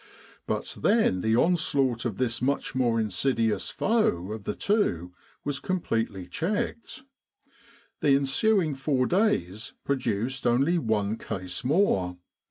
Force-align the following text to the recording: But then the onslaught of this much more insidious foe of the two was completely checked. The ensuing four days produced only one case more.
But 0.47 0.77
then 0.81 1.21
the 1.21 1.35
onslaught 1.35 2.05
of 2.05 2.17
this 2.17 2.41
much 2.41 2.73
more 2.73 2.99
insidious 2.99 3.69
foe 3.69 4.31
of 4.31 4.45
the 4.45 4.55
two 4.55 5.13
was 5.43 5.59
completely 5.59 6.27
checked. 6.27 7.03
The 7.99 8.15
ensuing 8.15 8.73
four 8.73 9.05
days 9.05 9.73
produced 9.83 10.47
only 10.47 10.79
one 10.79 11.17
case 11.19 11.63
more. 11.63 12.17